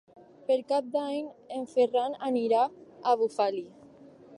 Per 0.47 0.55
Cap 0.71 0.87
d'Any 0.95 1.29
en 1.59 1.69
Ferran 1.75 2.19
anirà 2.31 2.67
a 3.13 3.17
Bufali. 3.23 3.67